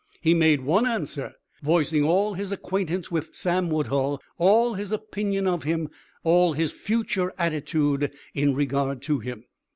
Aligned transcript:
He 0.19 0.33
made 0.33 0.61
one 0.61 0.87
answer, 0.87 1.33
voicing 1.61 2.03
all 2.03 2.33
his 2.33 2.51
acquaintance 2.51 3.11
with 3.11 3.35
Sam 3.35 3.69
Woodhull, 3.69 4.19
all 4.39 4.73
his 4.73 4.91
opinion 4.91 5.45
of 5.45 5.61
him, 5.61 5.89
all 6.23 6.53
his 6.53 6.71
future 6.71 7.31
attitude 7.37 8.11
in 8.33 8.55
regard 8.55 9.03
to 9.03 9.19
him. 9.19 9.43